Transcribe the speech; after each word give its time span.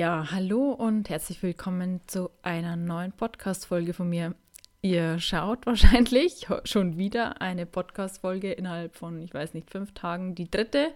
Ja, 0.00 0.30
hallo 0.30 0.72
und 0.72 1.10
herzlich 1.10 1.42
willkommen 1.42 2.00
zu 2.06 2.30
einer 2.40 2.74
neuen 2.74 3.12
Podcast-Folge 3.12 3.92
von 3.92 4.08
mir. 4.08 4.34
Ihr 4.80 5.18
schaut 5.18 5.66
wahrscheinlich 5.66 6.46
schon 6.64 6.96
wieder 6.96 7.42
eine 7.42 7.66
Podcast-Folge 7.66 8.50
innerhalb 8.50 8.96
von, 8.96 9.20
ich 9.20 9.34
weiß 9.34 9.52
nicht, 9.52 9.70
fünf 9.70 9.92
Tagen, 9.92 10.34
die 10.34 10.50
dritte. 10.50 10.94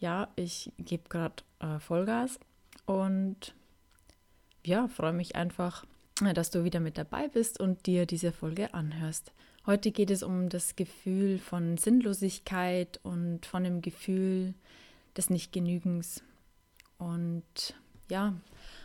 Ja, 0.00 0.28
ich 0.36 0.70
gebe 0.76 1.08
gerade 1.08 1.36
äh, 1.60 1.78
Vollgas 1.78 2.38
und 2.84 3.54
ja, 4.66 4.88
freue 4.88 5.14
mich 5.14 5.34
einfach, 5.34 5.86
äh, 6.22 6.34
dass 6.34 6.50
du 6.50 6.62
wieder 6.62 6.80
mit 6.80 6.98
dabei 6.98 7.26
bist 7.28 7.58
und 7.58 7.86
dir 7.86 8.04
diese 8.04 8.32
Folge 8.32 8.74
anhörst. 8.74 9.32
Heute 9.64 9.92
geht 9.92 10.10
es 10.10 10.22
um 10.22 10.50
das 10.50 10.76
Gefühl 10.76 11.38
von 11.38 11.78
Sinnlosigkeit 11.78 13.00
und 13.02 13.46
von 13.46 13.64
dem 13.64 13.80
Gefühl 13.80 14.52
des 15.16 15.30
Nichtgenügens. 15.30 16.22
Und 16.98 17.74
ja, 18.10 18.34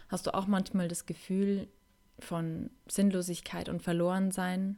hast 0.09 0.27
du 0.27 0.33
auch 0.33 0.47
manchmal 0.47 0.87
das 0.87 1.05
Gefühl 1.05 1.67
von 2.19 2.69
Sinnlosigkeit 2.87 3.69
und 3.69 3.81
Verlorensein 3.81 4.77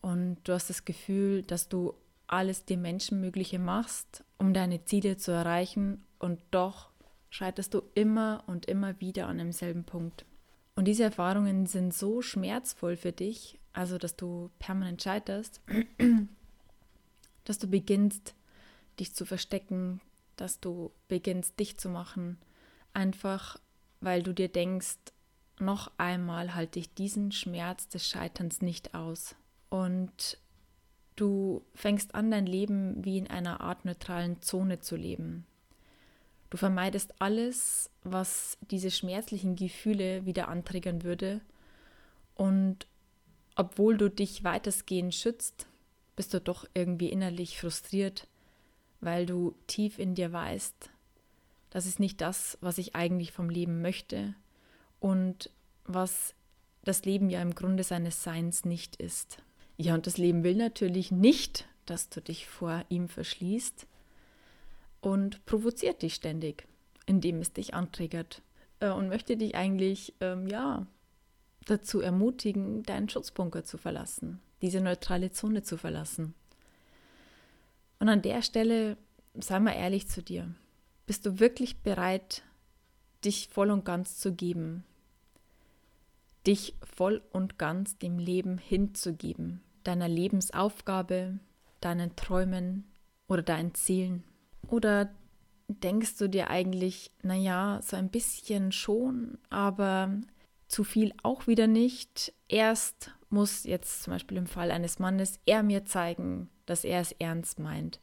und 0.00 0.38
du 0.44 0.52
hast 0.52 0.68
das 0.68 0.84
Gefühl, 0.84 1.42
dass 1.42 1.68
du 1.68 1.94
alles 2.26 2.64
dir 2.64 2.78
Menschenmögliche 2.78 3.58
machst, 3.58 4.24
um 4.38 4.52
deine 4.54 4.84
Ziele 4.84 5.16
zu 5.16 5.30
erreichen 5.30 6.02
und 6.18 6.40
doch 6.50 6.90
scheiterst 7.30 7.74
du 7.74 7.82
immer 7.94 8.42
und 8.46 8.66
immer 8.66 9.00
wieder 9.00 9.26
an 9.28 9.38
demselben 9.38 9.84
Punkt. 9.84 10.24
Und 10.74 10.86
diese 10.86 11.04
Erfahrungen 11.04 11.66
sind 11.66 11.94
so 11.94 12.22
schmerzvoll 12.22 12.96
für 12.96 13.12
dich, 13.12 13.58
also 13.72 13.98
dass 13.98 14.16
du 14.16 14.50
permanent 14.58 15.02
scheiterst, 15.02 15.60
dass 17.44 17.58
du 17.58 17.68
beginnst, 17.68 18.34
dich 18.98 19.14
zu 19.14 19.24
verstecken, 19.24 20.00
dass 20.36 20.60
du 20.60 20.90
beginnst, 21.08 21.58
dich 21.60 21.78
zu 21.78 21.88
machen, 21.88 22.38
einfach 22.94 23.58
weil 24.02 24.22
du 24.22 24.34
dir 24.34 24.48
denkst, 24.48 24.98
noch 25.58 25.90
einmal 25.96 26.54
halte 26.54 26.78
ich 26.80 26.92
diesen 26.92 27.32
Schmerz 27.32 27.88
des 27.88 28.06
Scheiterns 28.06 28.60
nicht 28.60 28.94
aus. 28.94 29.36
Und 29.70 30.38
du 31.16 31.62
fängst 31.74 32.14
an, 32.14 32.30
dein 32.30 32.46
Leben 32.46 33.04
wie 33.04 33.16
in 33.16 33.28
einer 33.30 33.60
Art 33.60 33.84
neutralen 33.84 34.42
Zone 34.42 34.80
zu 34.80 34.96
leben. 34.96 35.46
Du 36.50 36.58
vermeidest 36.58 37.14
alles, 37.20 37.90
was 38.02 38.58
diese 38.70 38.90
schmerzlichen 38.90 39.56
Gefühle 39.56 40.26
wieder 40.26 40.48
antriggern 40.48 41.02
würde. 41.04 41.40
Und 42.34 42.86
obwohl 43.54 43.96
du 43.96 44.10
dich 44.10 44.42
weitestgehend 44.42 45.14
schützt, 45.14 45.66
bist 46.16 46.34
du 46.34 46.40
doch 46.40 46.66
irgendwie 46.74 47.08
innerlich 47.08 47.58
frustriert, 47.58 48.26
weil 49.00 49.26
du 49.26 49.54
tief 49.66 49.98
in 49.98 50.14
dir 50.14 50.32
weißt, 50.32 50.90
das 51.72 51.86
ist 51.86 51.98
nicht 51.98 52.20
das, 52.20 52.58
was 52.60 52.76
ich 52.76 52.94
eigentlich 52.94 53.32
vom 53.32 53.48
Leben 53.48 53.80
möchte 53.80 54.34
und 55.00 55.48
was 55.86 56.34
das 56.84 57.06
Leben 57.06 57.30
ja 57.30 57.40
im 57.40 57.54
Grunde 57.54 57.82
seines 57.82 58.22
Seins 58.22 58.66
nicht 58.66 58.96
ist. 58.96 59.38
Ja, 59.78 59.94
und 59.94 60.06
das 60.06 60.18
Leben 60.18 60.44
will 60.44 60.54
natürlich 60.54 61.10
nicht, 61.10 61.66
dass 61.86 62.10
du 62.10 62.20
dich 62.20 62.46
vor 62.46 62.84
ihm 62.90 63.08
verschließt 63.08 63.86
und 65.00 65.46
provoziert 65.46 66.02
dich 66.02 66.14
ständig, 66.14 66.68
indem 67.06 67.40
es 67.40 67.54
dich 67.54 67.72
antriggert 67.72 68.42
äh, 68.80 68.90
und 68.90 69.08
möchte 69.08 69.38
dich 69.38 69.54
eigentlich, 69.54 70.12
ähm, 70.20 70.46
ja, 70.48 70.86
dazu 71.64 72.00
ermutigen, 72.02 72.82
deinen 72.82 73.08
Schutzbunker 73.08 73.64
zu 73.64 73.78
verlassen, 73.78 74.42
diese 74.60 74.82
neutrale 74.82 75.30
Zone 75.30 75.62
zu 75.62 75.78
verlassen. 75.78 76.34
Und 77.98 78.10
an 78.10 78.20
der 78.20 78.42
Stelle, 78.42 78.98
sei 79.34 79.58
mal 79.58 79.72
ehrlich 79.72 80.06
zu 80.06 80.22
dir, 80.22 80.54
bist 81.12 81.26
du 81.26 81.38
wirklich 81.40 81.82
bereit, 81.82 82.42
dich 83.22 83.50
voll 83.52 83.70
und 83.70 83.84
ganz 83.84 84.18
zu 84.18 84.32
geben? 84.32 84.82
Dich 86.46 86.74
voll 86.82 87.20
und 87.32 87.58
ganz 87.58 87.98
dem 87.98 88.18
Leben 88.18 88.56
hinzugeben, 88.56 89.60
deiner 89.84 90.08
Lebensaufgabe, 90.08 91.38
deinen 91.82 92.16
Träumen 92.16 92.90
oder 93.28 93.42
deinen 93.42 93.74
Zielen? 93.74 94.24
Oder 94.68 95.10
denkst 95.68 96.16
du 96.16 96.30
dir 96.30 96.48
eigentlich, 96.48 97.10
naja, 97.20 97.80
so 97.82 97.98
ein 97.98 98.08
bisschen 98.08 98.72
schon, 98.72 99.36
aber 99.50 100.18
zu 100.66 100.82
viel 100.82 101.12
auch 101.22 101.46
wieder 101.46 101.66
nicht. 101.66 102.32
Erst 102.48 103.10
muss 103.28 103.64
jetzt 103.64 104.04
zum 104.04 104.14
Beispiel 104.14 104.38
im 104.38 104.46
Fall 104.46 104.70
eines 104.70 104.98
Mannes 104.98 105.40
er 105.44 105.62
mir 105.62 105.84
zeigen, 105.84 106.48
dass 106.64 106.84
er 106.84 107.02
es 107.02 107.12
ernst 107.12 107.58
meint. 107.58 108.00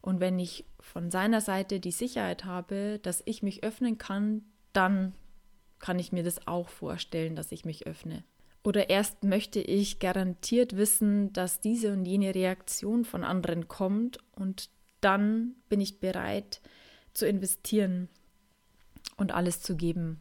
Und 0.00 0.20
wenn 0.20 0.38
ich 0.38 0.64
von 0.80 1.10
seiner 1.10 1.40
Seite 1.40 1.80
die 1.80 1.90
Sicherheit 1.90 2.44
habe, 2.44 2.98
dass 3.02 3.22
ich 3.26 3.42
mich 3.42 3.64
öffnen 3.64 3.98
kann, 3.98 4.42
dann 4.72 5.14
kann 5.78 5.98
ich 5.98 6.12
mir 6.12 6.22
das 6.22 6.46
auch 6.46 6.68
vorstellen, 6.68 7.36
dass 7.36 7.52
ich 7.52 7.64
mich 7.64 7.86
öffne. 7.86 8.24
Oder 8.64 8.90
erst 8.90 9.24
möchte 9.24 9.60
ich 9.60 9.98
garantiert 9.98 10.76
wissen, 10.76 11.32
dass 11.32 11.60
diese 11.60 11.92
und 11.92 12.04
jene 12.04 12.34
Reaktion 12.34 13.04
von 13.04 13.24
anderen 13.24 13.68
kommt 13.68 14.18
und 14.32 14.70
dann 15.00 15.54
bin 15.68 15.80
ich 15.80 16.00
bereit 16.00 16.60
zu 17.14 17.26
investieren 17.26 18.08
und 19.16 19.32
alles 19.32 19.62
zu 19.62 19.76
geben. 19.76 20.20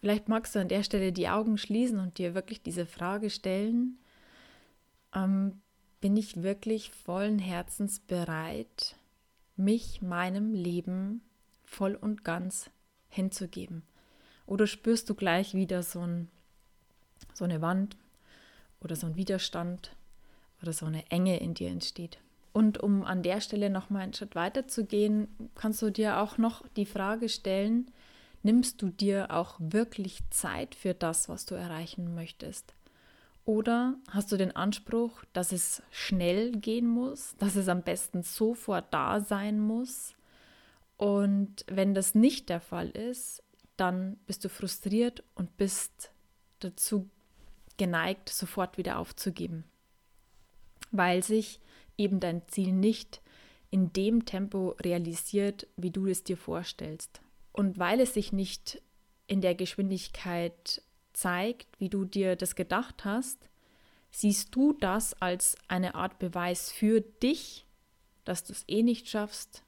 Vielleicht 0.00 0.28
magst 0.28 0.54
du 0.54 0.60
an 0.60 0.68
der 0.68 0.82
Stelle 0.82 1.12
die 1.12 1.28
Augen 1.28 1.58
schließen 1.58 1.98
und 1.98 2.18
dir 2.18 2.34
wirklich 2.34 2.62
diese 2.62 2.86
Frage 2.86 3.30
stellen, 3.30 3.98
ähm, 5.14 5.60
bin 6.00 6.16
ich 6.16 6.42
wirklich 6.42 6.90
vollen 6.90 7.38
Herzens 7.38 8.00
bereit, 8.00 8.96
mich 9.56 10.02
meinem 10.02 10.52
Leben 10.52 11.22
voll 11.64 11.94
und 11.94 12.24
ganz 12.24 12.70
hinzugeben? 13.08 13.82
Oder 14.46 14.66
spürst 14.66 15.10
du 15.10 15.14
gleich 15.14 15.54
wieder 15.54 15.82
so, 15.82 16.00
ein, 16.00 16.28
so 17.34 17.44
eine 17.44 17.60
Wand 17.60 17.96
oder 18.80 18.96
so 18.96 19.06
ein 19.06 19.16
Widerstand 19.16 19.94
oder 20.62 20.72
so 20.72 20.86
eine 20.86 21.10
Enge 21.10 21.38
in 21.38 21.54
dir 21.54 21.68
entsteht? 21.68 22.18
Und 22.52 22.78
um 22.78 23.04
an 23.04 23.22
der 23.22 23.40
Stelle 23.40 23.70
noch 23.70 23.90
mal 23.90 24.00
einen 24.00 24.14
Schritt 24.14 24.34
weiter 24.34 24.66
zu 24.66 24.84
gehen, 24.84 25.28
kannst 25.54 25.82
du 25.82 25.90
dir 25.90 26.18
auch 26.18 26.38
noch 26.38 26.66
die 26.76 26.86
Frage 26.86 27.28
stellen, 27.28 27.90
nimmst 28.42 28.80
du 28.80 28.88
dir 28.88 29.30
auch 29.30 29.56
wirklich 29.58 30.20
Zeit 30.30 30.74
für 30.74 30.94
das, 30.94 31.28
was 31.28 31.44
du 31.44 31.54
erreichen 31.54 32.14
möchtest? 32.14 32.74
Oder 33.48 33.96
hast 34.10 34.30
du 34.30 34.36
den 34.36 34.54
Anspruch, 34.54 35.24
dass 35.32 35.52
es 35.52 35.82
schnell 35.90 36.52
gehen 36.52 36.86
muss, 36.86 37.34
dass 37.38 37.56
es 37.56 37.68
am 37.68 37.80
besten 37.80 38.22
sofort 38.22 38.92
da 38.92 39.20
sein 39.22 39.58
muss? 39.58 40.14
Und 40.98 41.64
wenn 41.66 41.94
das 41.94 42.14
nicht 42.14 42.50
der 42.50 42.60
Fall 42.60 42.90
ist, 42.90 43.42
dann 43.78 44.18
bist 44.26 44.44
du 44.44 44.50
frustriert 44.50 45.24
und 45.34 45.56
bist 45.56 46.10
dazu 46.58 47.08
geneigt, 47.78 48.28
sofort 48.28 48.76
wieder 48.76 48.98
aufzugeben, 48.98 49.64
weil 50.90 51.22
sich 51.22 51.58
eben 51.96 52.20
dein 52.20 52.46
Ziel 52.48 52.74
nicht 52.74 53.22
in 53.70 53.94
dem 53.94 54.26
Tempo 54.26 54.76
realisiert, 54.78 55.68
wie 55.74 55.90
du 55.90 56.06
es 56.06 56.22
dir 56.22 56.36
vorstellst. 56.36 57.22
Und 57.52 57.78
weil 57.78 58.00
es 58.00 58.12
sich 58.12 58.30
nicht 58.30 58.82
in 59.26 59.40
der 59.40 59.54
Geschwindigkeit 59.54 60.82
zeigt, 61.18 61.80
wie 61.80 61.88
du 61.88 62.04
dir 62.04 62.36
das 62.36 62.54
gedacht 62.54 63.04
hast, 63.04 63.38
siehst 64.10 64.54
du 64.54 64.72
das 64.72 65.20
als 65.20 65.56
eine 65.66 65.94
Art 65.94 66.18
Beweis 66.18 66.70
für 66.70 67.00
dich, 67.00 67.66
dass 68.24 68.44
du 68.44 68.52
es 68.52 68.64
eh 68.68 68.82
nicht 68.82 69.08
schaffst 69.08 69.64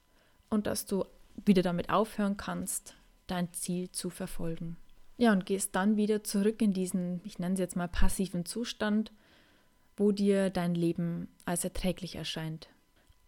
und 0.49 0.65
dass 0.67 0.85
du 0.85 1.05
wieder 1.45 1.61
damit 1.61 1.89
aufhören 1.89 2.37
kannst, 2.37 2.95
dein 3.27 3.51
Ziel 3.53 3.91
zu 3.91 4.09
verfolgen. 4.09 4.77
Ja, 5.17 5.31
und 5.31 5.45
gehst 5.45 5.75
dann 5.75 5.97
wieder 5.97 6.23
zurück 6.23 6.61
in 6.61 6.73
diesen, 6.73 7.21
ich 7.25 7.37
nenne 7.37 7.53
es 7.53 7.59
jetzt 7.59 7.75
mal 7.75 7.87
passiven 7.87 8.45
Zustand, 8.45 9.11
wo 9.97 10.11
dir 10.11 10.49
dein 10.49 10.73
Leben 10.73 11.27
als 11.45 11.63
erträglich 11.63 12.15
erscheint. 12.15 12.69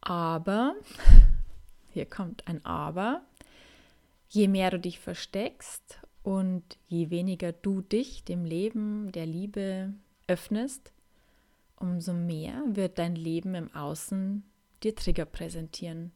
Aber, 0.02 0.76
hier 1.94 2.06
kommt 2.06 2.48
ein 2.48 2.66
Aber, 2.66 3.22
je 4.30 4.48
mehr 4.48 4.72
du 4.72 4.80
dich 4.80 5.00
versteckst 5.00 6.00
und 6.24 6.64
je 6.88 7.10
weniger 7.10 7.52
du 7.52 7.81
dich 7.81 8.24
dem 8.24 8.46
Leben, 8.46 9.12
der 9.12 9.25
Liebe 9.25 9.94
öffnest, 10.28 10.92
umso 11.78 12.14
mehr 12.14 12.64
wird 12.68 12.98
dein 12.98 13.16
Leben 13.16 13.56
im 13.56 13.74
Außen 13.75 14.44
dir 14.84 14.96
Trigger 14.96 15.25
präsentieren, 15.25 16.12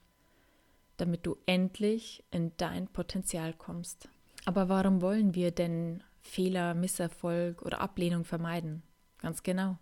damit 0.95 1.25
du 1.25 1.38
endlich 1.45 2.24
in 2.31 2.54
dein 2.57 2.88
Potenzial 2.88 3.54
kommst. 3.54 4.09
Aber 4.45 4.69
warum 4.69 5.01
wollen 5.01 5.36
wir 5.36 5.51
denn 5.51 6.04
Fehler, 6.21 6.74
Misserfolg 6.74 7.62
oder 7.62 7.81
Ablehnung 7.81 8.24
vermeiden? 8.24 8.83
Ganz 9.19 9.44
genau. 9.44 9.77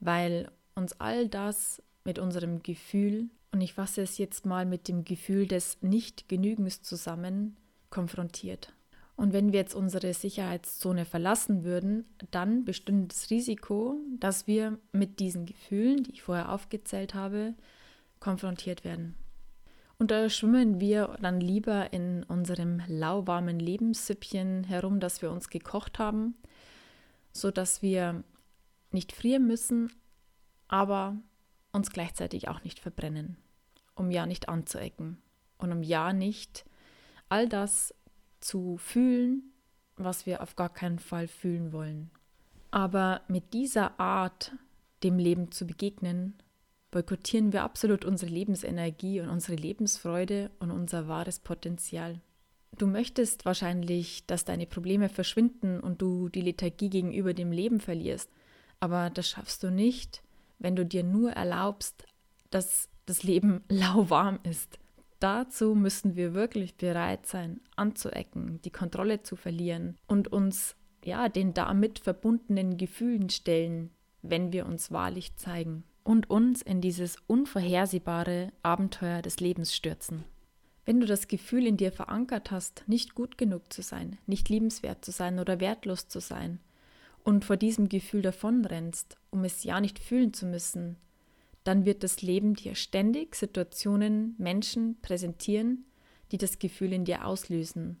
Weil 0.00 0.50
uns 0.74 1.00
all 1.00 1.28
das 1.28 1.82
mit 2.04 2.18
unserem 2.18 2.62
Gefühl, 2.62 3.30
und 3.52 3.62
ich 3.62 3.72
fasse 3.72 4.02
es 4.02 4.18
jetzt 4.18 4.44
mal 4.44 4.66
mit 4.66 4.88
dem 4.88 5.04
Gefühl 5.04 5.46
des 5.46 5.80
Nicht-Genügens 5.80 6.82
zusammen, 6.82 7.56
konfrontiert. 7.88 8.74
Und 9.16 9.32
wenn 9.32 9.52
wir 9.52 9.60
jetzt 9.60 9.74
unsere 9.74 10.12
Sicherheitszone 10.12 11.04
verlassen 11.04 11.62
würden, 11.62 12.04
dann 12.30 12.64
bestünde 12.64 13.08
das 13.08 13.30
Risiko, 13.30 13.96
dass 14.18 14.46
wir 14.46 14.78
mit 14.92 15.20
diesen 15.20 15.46
Gefühlen, 15.46 16.02
die 16.02 16.12
ich 16.12 16.22
vorher 16.22 16.50
aufgezählt 16.50 17.14
habe, 17.14 17.54
konfrontiert 18.18 18.84
werden. 18.84 19.14
Und 19.98 20.10
da 20.10 20.28
schwimmen 20.28 20.80
wir 20.80 21.16
dann 21.22 21.40
lieber 21.40 21.92
in 21.92 22.24
unserem 22.24 22.82
lauwarmen 22.88 23.60
Lebenssüppchen 23.60 24.64
herum, 24.64 24.98
das 24.98 25.22
wir 25.22 25.30
uns 25.30 25.48
gekocht 25.48 26.00
haben, 26.00 26.34
sodass 27.32 27.82
wir 27.82 28.24
nicht 28.90 29.12
frieren 29.12 29.46
müssen, 29.46 29.92
aber 30.66 31.16
uns 31.72 31.90
gleichzeitig 31.90 32.48
auch 32.48 32.64
nicht 32.64 32.80
verbrennen, 32.80 33.36
um 33.94 34.10
ja 34.10 34.26
nicht 34.26 34.48
anzuecken 34.48 35.18
und 35.58 35.70
um 35.70 35.82
ja 35.82 36.12
nicht 36.12 36.64
all 37.28 37.48
das 37.48 37.94
zu 38.44 38.76
fühlen, 38.76 39.52
was 39.96 40.26
wir 40.26 40.42
auf 40.42 40.56
gar 40.56 40.72
keinen 40.72 40.98
Fall 40.98 41.28
fühlen 41.28 41.72
wollen. 41.72 42.10
Aber 42.70 43.22
mit 43.28 43.54
dieser 43.54 43.98
Art, 43.98 44.52
dem 45.02 45.18
Leben 45.18 45.50
zu 45.50 45.66
begegnen, 45.66 46.34
boykottieren 46.90 47.52
wir 47.52 47.62
absolut 47.62 48.04
unsere 48.04 48.30
Lebensenergie 48.30 49.20
und 49.20 49.28
unsere 49.28 49.56
Lebensfreude 49.56 50.50
und 50.58 50.70
unser 50.70 51.08
wahres 51.08 51.38
Potenzial. 51.40 52.20
Du 52.76 52.86
möchtest 52.86 53.44
wahrscheinlich, 53.44 54.26
dass 54.26 54.44
deine 54.44 54.66
Probleme 54.66 55.08
verschwinden 55.08 55.80
und 55.80 56.02
du 56.02 56.28
die 56.28 56.40
Lethargie 56.40 56.90
gegenüber 56.90 57.32
dem 57.32 57.52
Leben 57.52 57.80
verlierst, 57.80 58.30
aber 58.80 59.10
das 59.10 59.28
schaffst 59.28 59.62
du 59.62 59.70
nicht, 59.70 60.22
wenn 60.58 60.76
du 60.76 60.84
dir 60.84 61.04
nur 61.04 61.32
erlaubst, 61.32 62.04
dass 62.50 62.88
das 63.06 63.22
Leben 63.22 63.62
lauwarm 63.68 64.40
ist. 64.42 64.78
Dazu 65.20 65.74
müssen 65.74 66.16
wir 66.16 66.34
wirklich 66.34 66.76
bereit 66.76 67.26
sein, 67.26 67.60
anzuecken, 67.76 68.60
die 68.62 68.70
Kontrolle 68.70 69.22
zu 69.22 69.36
verlieren 69.36 69.96
und 70.06 70.28
uns 70.28 70.76
ja 71.04 71.28
den 71.28 71.54
damit 71.54 71.98
verbundenen 71.98 72.76
Gefühlen 72.76 73.30
stellen, 73.30 73.90
wenn 74.22 74.52
wir 74.52 74.66
uns 74.66 74.90
wahrlich 74.90 75.36
zeigen 75.36 75.84
und 76.02 76.28
uns 76.28 76.62
in 76.62 76.80
dieses 76.80 77.16
unvorhersehbare 77.26 78.52
Abenteuer 78.62 79.22
des 79.22 79.40
Lebens 79.40 79.74
stürzen. 79.74 80.24
Wenn 80.84 81.00
du 81.00 81.06
das 81.06 81.28
Gefühl 81.28 81.66
in 81.66 81.78
dir 81.78 81.92
verankert 81.92 82.50
hast, 82.50 82.84
nicht 82.86 83.14
gut 83.14 83.38
genug 83.38 83.72
zu 83.72 83.80
sein, 83.80 84.18
nicht 84.26 84.50
liebenswert 84.50 85.04
zu 85.04 85.12
sein 85.12 85.38
oder 85.38 85.60
wertlos 85.60 86.08
zu 86.08 86.20
sein, 86.20 86.60
und 87.24 87.44
vor 87.44 87.56
diesem 87.56 87.88
Gefühl 87.88 88.22
davonrennst, 88.22 89.16
um 89.30 89.44
es 89.44 89.64
ja 89.64 89.80
nicht 89.80 89.98
fühlen 89.98 90.34
zu 90.34 90.46
müssen, 90.46 90.96
dann 91.64 91.84
wird 91.84 92.02
das 92.02 92.22
Leben 92.22 92.54
dir 92.54 92.74
ständig 92.74 93.34
Situationen, 93.34 94.34
Menschen 94.38 95.00
präsentieren, 95.00 95.86
die 96.30 96.38
das 96.38 96.58
Gefühl 96.58 96.92
in 96.92 97.04
dir 97.04 97.26
auslösen. 97.26 98.00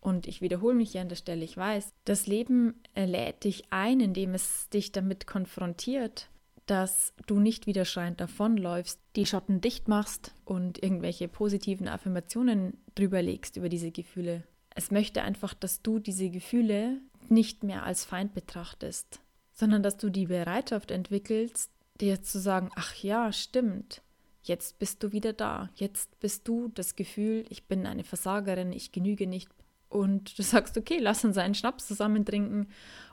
Und 0.00 0.26
ich 0.26 0.40
wiederhole 0.40 0.74
mich 0.74 0.92
hier 0.92 1.02
an 1.02 1.08
der 1.08 1.16
Stelle, 1.16 1.44
ich 1.44 1.56
weiß, 1.56 1.92
das 2.04 2.26
Leben 2.26 2.80
lädt 2.96 3.44
dich 3.44 3.64
ein, 3.70 4.00
indem 4.00 4.34
es 4.34 4.68
dich 4.70 4.92
damit 4.92 5.26
konfrontiert, 5.26 6.30
dass 6.66 7.12
du 7.26 7.38
nicht 7.38 7.66
wieder 7.66 7.84
schreiend 7.84 8.20
davonläufst, 8.20 9.00
die 9.16 9.26
Schotten 9.26 9.60
dicht 9.60 9.88
machst 9.88 10.32
und 10.44 10.82
irgendwelche 10.82 11.28
positiven 11.28 11.88
Affirmationen 11.88 12.78
drüber 12.94 13.20
legst 13.20 13.56
über 13.56 13.68
diese 13.68 13.90
Gefühle. 13.90 14.44
Es 14.74 14.90
möchte 14.90 15.22
einfach, 15.22 15.52
dass 15.52 15.82
du 15.82 15.98
diese 15.98 16.30
Gefühle 16.30 17.00
nicht 17.28 17.64
mehr 17.64 17.82
als 17.84 18.04
Feind 18.04 18.34
betrachtest, 18.34 19.20
sondern 19.52 19.82
dass 19.82 19.96
du 19.96 20.10
die 20.10 20.26
Bereitschaft 20.26 20.92
entwickelst, 20.92 21.70
dir 22.00 22.22
zu 22.22 22.38
sagen, 22.38 22.70
ach 22.74 22.94
ja, 22.96 23.32
stimmt, 23.32 24.02
jetzt 24.42 24.78
bist 24.78 25.02
du 25.02 25.12
wieder 25.12 25.32
da, 25.32 25.70
jetzt 25.74 26.18
bist 26.20 26.48
du 26.48 26.68
das 26.68 26.96
Gefühl, 26.96 27.44
ich 27.48 27.66
bin 27.66 27.86
eine 27.86 28.04
Versagerin, 28.04 28.72
ich 28.72 28.92
genüge 28.92 29.26
nicht. 29.26 29.48
Und 29.88 30.38
du 30.38 30.42
sagst, 30.42 30.76
okay, 30.76 30.98
lass 30.98 31.24
uns 31.24 31.36
einen 31.36 31.54
Schnaps 31.54 31.86
zusammen 31.86 32.24
trinken 32.24 32.68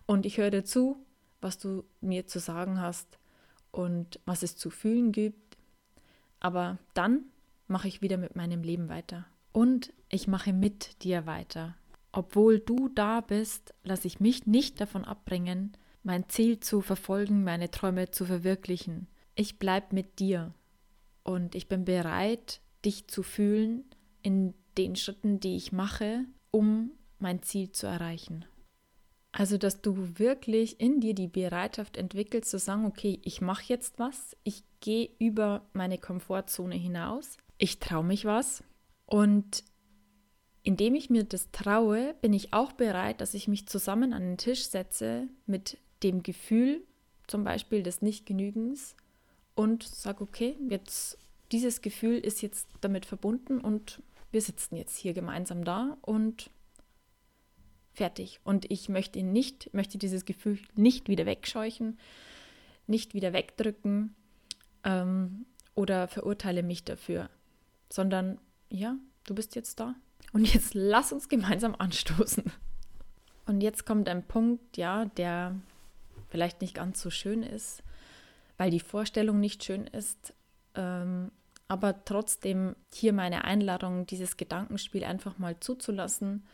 und 0.05 0.25
ich 0.25 0.37
höre 0.37 0.63
zu, 0.63 0.97
was 1.41 1.57
du 1.57 1.83
mir 2.01 2.27
zu 2.27 2.39
sagen 2.39 2.79
hast 2.81 3.17
und 3.71 4.19
was 4.25 4.43
es 4.43 4.55
zu 4.55 4.69
fühlen 4.69 5.11
gibt. 5.11 5.57
Aber 6.39 6.77
dann 6.93 7.25
mache 7.67 7.87
ich 7.87 8.01
wieder 8.01 8.17
mit 8.17 8.35
meinem 8.35 8.63
Leben 8.63 8.89
weiter. 8.89 9.25
Und 9.51 9.91
ich 10.09 10.27
mache 10.27 10.53
mit 10.53 11.03
dir 11.03 11.25
weiter. 11.25 11.75
Obwohl 12.11 12.59
du 12.59 12.89
da 12.89 13.21
bist, 13.21 13.73
lasse 13.83 14.07
ich 14.07 14.19
mich 14.19 14.45
nicht 14.45 14.79
davon 14.79 15.03
abbringen, 15.03 15.73
mein 16.07 16.29
Ziel 16.29 16.61
zu 16.61 16.79
verfolgen, 16.79 17.43
meine 17.43 17.69
Träume 17.69 18.09
zu 18.11 18.25
verwirklichen. 18.25 19.07
Ich 19.35 19.59
bleibe 19.59 19.93
mit 19.93 20.19
dir 20.19 20.53
und 21.23 21.53
ich 21.53 21.67
bin 21.67 21.83
bereit, 21.83 22.61
dich 22.85 23.09
zu 23.09 23.23
fühlen 23.23 23.83
in 24.21 24.53
den 24.77 24.95
Schritten, 24.95 25.41
die 25.41 25.57
ich 25.57 25.73
mache, 25.73 26.23
um 26.49 26.91
mein 27.19 27.43
Ziel 27.43 27.73
zu 27.73 27.87
erreichen. 27.87 28.45
Also, 29.33 29.57
dass 29.57 29.81
du 29.81 30.17
wirklich 30.17 30.79
in 30.79 31.01
dir 31.01 31.13
die 31.13 31.27
Bereitschaft 31.27 31.97
entwickelst, 31.97 32.51
zu 32.51 32.57
sagen, 32.57 32.85
okay, 32.85 33.19
ich 33.25 33.41
mache 33.41 33.65
jetzt 33.67 33.99
was, 33.99 34.37
ich 34.45 34.63
gehe 34.79 35.09
über 35.19 35.67
meine 35.73 35.97
Komfortzone 35.97 36.75
hinaus, 36.75 37.35
ich 37.57 37.79
traue 37.79 38.05
mich 38.05 38.23
was. 38.23 38.63
Und 39.05 39.65
indem 40.63 40.95
ich 40.95 41.09
mir 41.09 41.25
das 41.25 41.51
traue, 41.51 42.15
bin 42.21 42.31
ich 42.31 42.53
auch 42.53 42.71
bereit, 42.71 43.19
dass 43.19 43.33
ich 43.33 43.49
mich 43.49 43.67
zusammen 43.67 44.13
an 44.13 44.21
den 44.21 44.37
Tisch 44.37 44.63
setze 44.69 45.27
mit 45.45 45.77
dem 46.03 46.23
Gefühl, 46.23 46.83
zum 47.27 47.43
Beispiel 47.43 47.83
des 47.83 48.01
Nichtgenügens, 48.01 48.95
und 49.55 49.83
sage, 49.83 50.23
okay, 50.23 50.55
jetzt 50.69 51.17
dieses 51.51 51.81
Gefühl 51.81 52.19
ist 52.19 52.41
jetzt 52.41 52.67
damit 52.81 53.05
verbunden 53.05 53.59
und 53.59 54.01
wir 54.31 54.41
sitzen 54.41 54.75
jetzt 54.75 54.97
hier 54.97 55.13
gemeinsam 55.13 55.63
da 55.63 55.97
und 56.01 56.51
Fertig. 57.97 58.39
Und 58.43 58.69
ich 58.69 58.89
möchte 58.89 59.17
ihn 59.17 59.31
nicht, 59.31 59.73
möchte 59.73 59.97
dieses 59.97 60.23
Gefühl 60.23 60.59
nicht 60.75 61.09
wieder 61.09 61.25
wegscheuchen, 61.25 61.97
nicht 62.85 63.15
wieder 63.15 63.33
wegdrücken 63.33 64.13
ähm, 64.83 65.47
oder 65.73 66.07
verurteile 66.07 66.61
mich 66.61 66.83
dafür, 66.83 67.31
sondern 67.89 68.39
ja, 68.69 68.97
du 69.25 69.33
bist 69.33 69.55
jetzt 69.55 69.79
da. 69.79 69.95
Und 70.31 70.53
jetzt 70.53 70.75
lass 70.75 71.11
uns 71.11 71.27
gemeinsam 71.27 71.73
anstoßen. 71.73 72.43
Und 73.47 73.61
jetzt 73.61 73.87
kommt 73.87 74.07
ein 74.09 74.27
Punkt, 74.27 74.77
ja, 74.77 75.05
der 75.05 75.55
vielleicht 76.29 76.61
nicht 76.61 76.73
ganz 76.73 77.01
so 77.01 77.09
schön 77.09 77.43
ist, 77.43 77.83
weil 78.57 78.71
die 78.71 78.79
Vorstellung 78.79 79.39
nicht 79.39 79.63
schön 79.63 79.87
ist. 79.87 80.33
Ähm, 80.75 81.31
aber 81.67 82.05
trotzdem 82.05 82.75
hier 82.93 83.13
meine 83.13 83.43
Einladung, 83.43 84.05
dieses 84.05 84.37
Gedankenspiel 84.37 85.03
einfach 85.03 85.37
mal 85.37 85.59
zuzulassen 85.59 86.45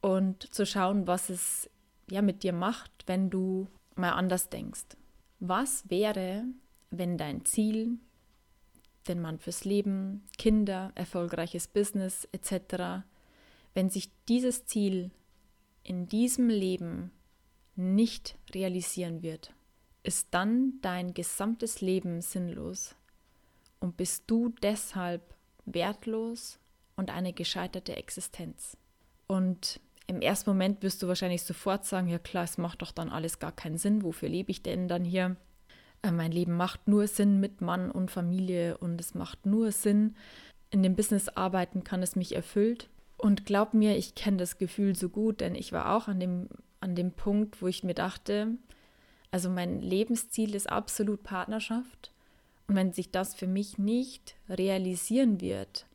und 0.00 0.54
zu 0.54 0.66
schauen, 0.66 1.06
was 1.06 1.30
es 1.30 1.70
ja 2.10 2.20
mit 2.20 2.42
dir 2.42 2.52
macht, 2.52 2.90
wenn 3.06 3.30
du 3.30 3.68
mal 3.94 4.10
anders 4.10 4.50
denkst. 4.50 4.96
Was 5.40 5.88
wäre, 5.88 6.44
wenn 6.90 7.16
dein 7.16 7.44
Ziel, 7.44 7.98
den 9.08 9.20
Mann 9.20 9.38
fürs 9.38 9.64
Leben, 9.64 10.24
Kinder, 10.36 10.92
erfolgreiches 10.94 11.68
Business 11.68 12.28
etc., 12.32 13.04
wenn 13.72 13.90
sich 13.90 14.10
dieses 14.28 14.66
Ziel 14.66 15.10
in 15.82 16.06
diesem 16.06 16.48
Leben 16.48 17.10
nicht 17.76 18.36
realisieren 18.52 19.22
wird, 19.22 19.52
ist 20.02 20.28
dann 20.30 20.74
dein 20.82 21.14
gesamtes 21.14 21.80
Leben 21.80 22.20
sinnlos 22.20 22.94
und 23.80 23.96
bist 23.96 24.24
du 24.26 24.50
deshalb 24.62 25.22
wertlos 25.64 26.58
und 26.96 27.10
eine 27.10 27.32
gescheiterte 27.32 27.96
Existenz. 27.96 28.76
Und 29.26 29.80
im 30.06 30.20
ersten 30.20 30.50
Moment 30.50 30.82
wirst 30.82 31.02
du 31.02 31.08
wahrscheinlich 31.08 31.42
sofort 31.42 31.86
sagen, 31.86 32.08
ja 32.08 32.18
klar, 32.18 32.44
es 32.44 32.58
macht 32.58 32.82
doch 32.82 32.92
dann 32.92 33.08
alles 33.08 33.38
gar 33.38 33.52
keinen 33.52 33.78
Sinn. 33.78 34.02
Wofür 34.02 34.28
lebe 34.28 34.50
ich 34.50 34.62
denn 34.62 34.86
dann 34.86 35.04
hier? 35.04 35.36
Äh, 36.02 36.12
mein 36.12 36.32
Leben 36.32 36.56
macht 36.56 36.86
nur 36.86 37.06
Sinn 37.06 37.40
mit 37.40 37.60
Mann 37.60 37.90
und 37.90 38.10
Familie 38.10 38.76
und 38.78 39.00
es 39.00 39.14
macht 39.14 39.46
nur 39.46 39.72
Sinn, 39.72 40.14
in 40.70 40.82
dem 40.82 40.96
Business 40.96 41.28
arbeiten 41.28 41.84
kann 41.84 42.02
es 42.02 42.16
mich 42.16 42.34
erfüllt. 42.34 42.88
Und 43.16 43.46
glaub 43.46 43.74
mir, 43.74 43.96
ich 43.96 44.14
kenne 44.16 44.38
das 44.38 44.58
Gefühl 44.58 44.96
so 44.96 45.08
gut, 45.08 45.40
denn 45.40 45.54
ich 45.54 45.72
war 45.72 45.94
auch 45.94 46.08
an 46.08 46.18
dem, 46.18 46.48
an 46.84 46.94
dem 46.94 47.12
Punkt, 47.12 47.60
wo 47.62 47.66
ich 47.66 47.82
mir 47.82 47.94
dachte, 47.94 48.58
also 49.30 49.50
mein 49.50 49.80
Lebensziel 49.80 50.54
ist 50.54 50.70
absolut 50.70 51.24
Partnerschaft. 51.24 52.12
Und 52.68 52.76
wenn 52.76 52.92
sich 52.92 53.10
das 53.10 53.34
für 53.34 53.48
mich 53.48 53.78
nicht 53.78 54.36
realisieren 54.48 55.40
wird, 55.40 55.86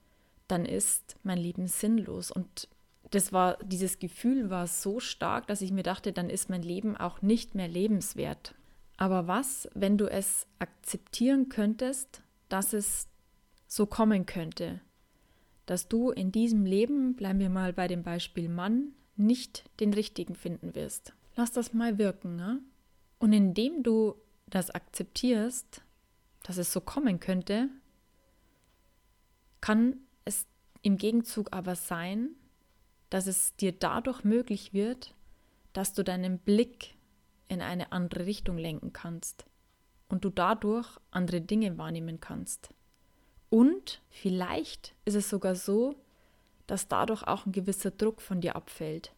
dann 0.47 0.65
ist 0.65 1.15
mein 1.23 1.37
Leben 1.37 1.67
sinnlos. 1.67 2.31
Und 2.31 2.67
das 3.11 3.31
war, 3.31 3.57
dieses 3.63 3.99
Gefühl 3.99 4.49
war 4.49 4.67
so 4.67 4.99
stark, 4.99 5.47
dass 5.47 5.61
ich 5.61 5.71
mir 5.71 5.83
dachte, 5.83 6.11
dann 6.11 6.29
ist 6.29 6.49
mein 6.49 6.63
Leben 6.63 6.97
auch 6.97 7.21
nicht 7.21 7.55
mehr 7.55 7.67
lebenswert. 7.67 8.55
Aber 8.97 9.27
was, 9.27 9.69
wenn 9.73 9.97
du 9.97 10.07
es 10.07 10.45
akzeptieren 10.57 11.49
könntest, 11.49 12.21
dass 12.49 12.73
es 12.73 13.07
so 13.67 13.85
kommen 13.85 14.25
könnte? 14.25 14.81
Dass 15.65 15.87
du 15.87 16.09
in 16.09 16.31
diesem 16.31 16.65
Leben, 16.65 17.15
bleiben 17.15 17.39
wir 17.39 17.49
mal 17.49 17.73
bei 17.73 17.87
dem 17.87 18.03
Beispiel 18.03 18.49
Mann, 18.49 18.93
nicht 19.19 19.69
den 19.79 19.93
richtigen 19.93 20.35
finden 20.35 20.73
wirst. 20.75 21.13
Lass 21.35 21.51
das 21.51 21.73
mal 21.73 21.97
wirken. 21.97 22.35
Ne? 22.35 22.61
Und 23.19 23.33
indem 23.33 23.83
du 23.83 24.15
das 24.47 24.71
akzeptierst, 24.71 25.81
dass 26.43 26.57
es 26.57 26.73
so 26.73 26.81
kommen 26.81 27.19
könnte, 27.19 27.69
kann 29.61 29.97
es 30.25 30.47
im 30.81 30.97
Gegenzug 30.97 31.49
aber 31.51 31.75
sein, 31.75 32.29
dass 33.09 33.27
es 33.27 33.55
dir 33.55 33.71
dadurch 33.71 34.23
möglich 34.23 34.73
wird, 34.73 35.13
dass 35.73 35.93
du 35.93 36.03
deinen 36.03 36.39
Blick 36.39 36.95
in 37.47 37.61
eine 37.61 37.91
andere 37.91 38.25
Richtung 38.25 38.57
lenken 38.57 38.93
kannst 38.93 39.45
und 40.07 40.23
du 40.23 40.29
dadurch 40.29 40.97
andere 41.11 41.41
Dinge 41.41 41.77
wahrnehmen 41.77 42.19
kannst 42.19 42.69
Und 43.49 44.01
vielleicht 44.09 44.93
ist 45.05 45.15
es 45.15 45.29
sogar 45.29 45.55
so, 45.55 45.95
dass 46.69 46.87
dadurch 46.87 47.23
auch 47.23 47.45
ein 47.45 47.51
gewisser 47.51 47.91
Druck 47.91 48.21
von 48.21 48.41
dir 48.41 48.55
abfällt 48.55 49.13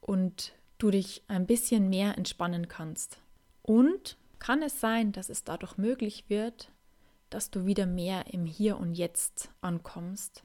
und 0.00 0.52
du 0.78 0.90
dich 0.90 1.22
ein 1.28 1.46
bisschen 1.46 1.88
mehr 1.88 2.18
entspannen 2.18 2.68
kannst. 2.68 3.18
Und 3.62 4.16
kann 4.38 4.62
es 4.62 4.80
sein, 4.80 5.12
dass 5.12 5.30
es 5.30 5.44
dadurch 5.44 5.78
möglich 5.78 6.24
wird, 6.28 6.70
dass 7.30 7.50
du 7.50 7.64
wieder 7.64 7.86
mehr 7.86 8.32
im 8.32 8.44
Hier 8.44 8.78
und 8.78 8.94
Jetzt 8.94 9.50
ankommst 9.60 10.42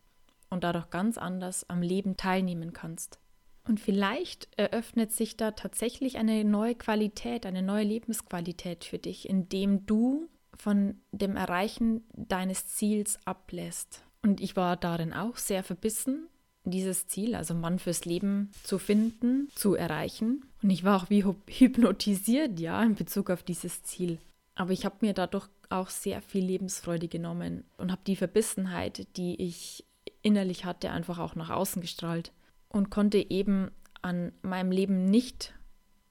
und 0.49 0.63
dadurch 0.63 0.89
ganz 0.89 1.17
anders 1.17 1.69
am 1.69 1.81
Leben 1.81 2.15
teilnehmen 2.15 2.73
kannst. 2.73 3.19
Und 3.67 3.79
vielleicht 3.79 4.47
eröffnet 4.57 5.11
sich 5.11 5.37
da 5.37 5.51
tatsächlich 5.51 6.17
eine 6.17 6.43
neue 6.43 6.75
Qualität, 6.75 7.45
eine 7.45 7.61
neue 7.61 7.83
Lebensqualität 7.83 8.85
für 8.85 8.97
dich, 8.97 9.27
indem 9.27 9.85
du 9.85 10.29
von 10.57 11.01
dem 11.11 11.35
Erreichen 11.35 12.03
deines 12.13 12.67
Ziels 12.67 13.19
ablässt. 13.25 14.03
Und 14.21 14.41
ich 14.41 14.55
war 14.55 14.75
darin 14.77 15.13
auch 15.13 15.37
sehr 15.37 15.63
verbissen, 15.63 16.27
dieses 16.63 17.07
Ziel, 17.07 17.35
also 17.35 17.53
Mann 17.53 17.79
fürs 17.79 18.05
Leben 18.05 18.51
zu 18.63 18.77
finden, 18.77 19.49
zu 19.55 19.75
erreichen. 19.75 20.45
Und 20.61 20.69
ich 20.69 20.83
war 20.83 21.01
auch 21.01 21.09
wie 21.09 21.23
hypnotisiert, 21.23 22.59
ja, 22.59 22.83
in 22.83 22.95
Bezug 22.95 23.29
auf 23.29 23.43
dieses 23.43 23.83
Ziel. 23.83 24.17
Aber 24.55 24.71
ich 24.71 24.85
habe 24.85 24.97
mir 25.01 25.13
dadurch 25.13 25.47
auch 25.69 25.89
sehr 25.89 26.21
viel 26.21 26.43
Lebensfreude 26.43 27.07
genommen 27.07 27.63
und 27.77 27.91
habe 27.91 28.01
die 28.05 28.15
Verbissenheit, 28.15 29.07
die 29.15 29.41
ich 29.41 29.85
innerlich 30.21 30.65
hatte, 30.65 30.91
einfach 30.91 31.19
auch 31.19 31.35
nach 31.35 31.49
außen 31.49 31.81
gestrahlt 31.81 32.33
und 32.67 32.89
konnte 32.89 33.17
eben 33.29 33.71
an 34.01 34.33
meinem 34.41 34.71
Leben 34.71 35.05
nicht 35.05 35.53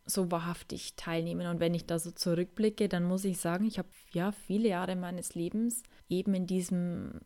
so 0.06 0.30
wahrhaftig 0.30 0.94
teilnehmen. 0.96 1.46
Und 1.46 1.60
wenn 1.60 1.74
ich 1.74 1.84
da 1.84 1.98
so 1.98 2.10
zurückblicke, 2.10 2.88
dann 2.88 3.04
muss 3.04 3.24
ich 3.24 3.38
sagen, 3.38 3.66
ich 3.66 3.78
habe 3.78 3.88
ja 4.12 4.32
viele 4.32 4.68
Jahre 4.68 4.96
meines 4.96 5.34
Lebens 5.34 5.82
eben 6.08 6.34
in 6.34 6.46
diesem 6.46 7.20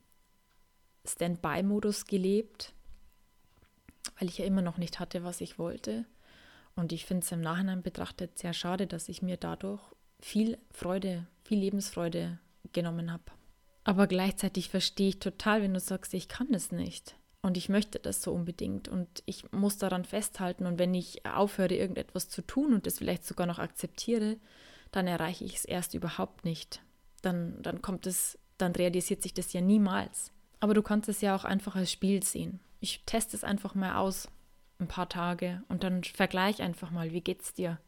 Standby-Modus 1.05 2.07
gelebt, 2.07 2.73
weil 4.19 4.29
ich 4.29 4.39
ja 4.39 4.45
immer 4.45 4.63
noch 4.63 4.79
nicht 4.79 5.01
hatte, 5.01 5.25
was 5.25 5.41
ich 5.41 5.59
wollte. 5.59 6.05
Und 6.75 6.93
ich 6.93 7.05
finde 7.05 7.25
es 7.25 7.33
im 7.33 7.41
Nachhinein 7.41 7.83
betrachtet 7.83 8.39
sehr 8.39 8.53
schade, 8.53 8.87
dass 8.87 9.09
ich 9.09 9.23
mir 9.23 9.37
dadurch 9.37 9.83
viel 10.21 10.59
Freude, 10.71 11.27
viel 11.45 11.59
Lebensfreude 11.59 12.39
genommen 12.73 13.13
habe. 13.13 13.25
Aber 13.85 14.07
gleichzeitig 14.07 14.69
verstehe 14.69 15.09
ich 15.11 15.19
total, 15.19 15.63
wenn 15.63 15.75
du 15.75 15.81
sagst, 15.81 16.15
ich 16.15 16.29
kann 16.29 16.55
es 16.55 16.73
nicht. 16.73 17.17
Und 17.43 17.57
ich 17.57 17.69
möchte 17.69 17.99
das 17.99 18.23
so 18.23 18.33
unbedingt 18.33 18.87
und 18.87 19.23
ich 19.27 19.51
muss 19.51 19.77
daran 19.77 20.05
festhalten. 20.05 20.65
Und 20.65 20.79
wenn 20.79 20.95
ich 20.95 21.27
aufhöre, 21.27 21.75
irgendetwas 21.75 22.29
zu 22.29 22.41
tun 22.43 22.73
und 22.73 22.87
das 22.87 22.99
vielleicht 22.99 23.25
sogar 23.27 23.49
noch 23.49 23.59
akzeptiere, 23.59 24.37
dann 24.93 25.09
erreiche 25.09 25.45
ich 25.45 25.57
es 25.57 25.65
erst 25.65 25.95
überhaupt 25.95 26.45
nicht. 26.45 26.83
Dann, 27.21 27.61
dann 27.63 27.83
kommt 27.83 28.07
es, 28.07 28.39
dann 28.59 28.73
realisiert 28.73 29.23
sich 29.23 29.35
das 29.35 29.53
ja 29.53 29.61
niemals. 29.61 30.32
Aber 30.62 30.75
du 30.75 30.83
kannst 30.83 31.09
es 31.09 31.21
ja 31.21 31.35
auch 31.35 31.45
einfach 31.45 31.75
als 31.75 31.90
Spiel 31.90 32.23
sehen. 32.23 32.61
Ich 32.78 33.02
teste 33.04 33.37
es 33.37 33.42
einfach 33.42 33.75
mal 33.75 33.97
aus, 33.97 34.28
ein 34.78 34.87
paar 34.87 35.09
Tage, 35.09 35.61
und 35.69 35.83
dann 35.83 36.04
vergleich 36.04 36.62
einfach 36.62 36.92
mal, 36.92 37.12
wie 37.12 37.21
geht's 37.21 37.52
dir? 37.52 37.81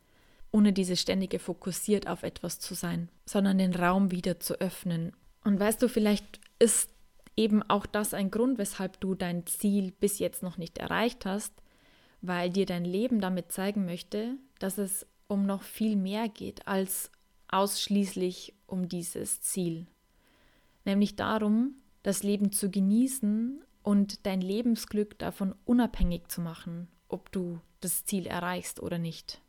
Ohne 0.50 0.72
diese 0.72 0.96
ständige 0.96 1.38
fokussiert 1.38 2.08
auf 2.08 2.24
etwas 2.24 2.58
zu 2.58 2.74
sein, 2.74 3.10
sondern 3.26 3.58
den 3.58 3.76
Raum 3.76 4.10
wieder 4.10 4.40
zu 4.40 4.60
öffnen. 4.60 5.12
Und 5.44 5.60
weißt 5.60 5.82
du, 5.82 5.88
vielleicht 5.88 6.40
ist 6.58 6.90
eben 7.36 7.62
auch 7.62 7.86
das 7.86 8.12
ein 8.12 8.32
Grund, 8.32 8.58
weshalb 8.58 8.98
du 8.98 9.14
dein 9.14 9.46
Ziel 9.46 9.92
bis 9.92 10.18
jetzt 10.18 10.42
noch 10.42 10.58
nicht 10.58 10.78
erreicht 10.78 11.26
hast, 11.26 11.52
weil 12.22 12.50
dir 12.50 12.66
dein 12.66 12.84
Leben 12.84 13.20
damit 13.20 13.52
zeigen 13.52 13.84
möchte, 13.84 14.34
dass 14.58 14.78
es 14.78 15.06
um 15.28 15.46
noch 15.46 15.62
viel 15.62 15.94
mehr 15.94 16.28
geht 16.28 16.66
als 16.66 17.12
ausschließlich 17.46 18.52
um 18.66 18.88
dieses 18.88 19.42
Ziel. 19.42 19.86
Nämlich 20.84 21.14
darum, 21.14 21.76
das 22.04 22.22
Leben 22.22 22.52
zu 22.52 22.70
genießen 22.70 23.64
und 23.82 24.26
dein 24.26 24.40
Lebensglück 24.40 25.18
davon 25.18 25.54
unabhängig 25.64 26.28
zu 26.28 26.40
machen, 26.40 26.86
ob 27.08 27.32
du 27.32 27.58
das 27.80 28.04
Ziel 28.04 28.26
erreichst 28.26 28.80
oder 28.80 28.98
nicht. 28.98 29.40